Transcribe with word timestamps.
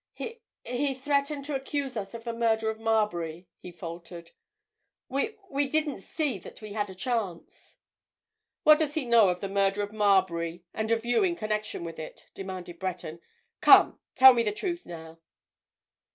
"He—he 0.13 0.95
threatened 0.95 1.45
to 1.45 1.53
accuse 1.53 1.95
us 1.95 2.15
of 2.15 2.23
the 2.23 2.33
murder 2.33 2.71
of 2.71 2.79
Marbury!" 2.79 3.47
he 3.59 3.71
faltered. 3.71 4.31
"We—we 5.09 5.67
didn't 5.67 5.99
see 5.99 6.39
that 6.39 6.59
we 6.59 6.73
had 6.73 6.89
a 6.89 6.95
chance." 6.95 7.75
"What 8.63 8.79
does 8.79 8.95
he 8.95 9.05
know 9.05 9.29
of 9.29 9.41
the 9.41 9.47
murder 9.47 9.83
of 9.83 9.93
Marbury 9.93 10.63
and 10.73 10.89
of 10.89 11.05
you 11.05 11.23
in 11.23 11.35
connection 11.35 11.83
with 11.83 11.99
it?" 11.99 12.25
demanded 12.33 12.79
Breton. 12.79 13.21
"Come—tell 13.61 14.33
me 14.33 14.41
the 14.41 14.51
truth 14.51 14.87
now." 14.87 15.19